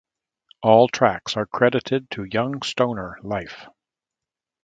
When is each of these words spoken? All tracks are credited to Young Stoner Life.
All 0.63 0.87
tracks 0.87 1.37
are 1.37 1.45
credited 1.45 2.09
to 2.09 2.23
Young 2.23 2.63
Stoner 2.63 3.19
Life. 3.21 3.67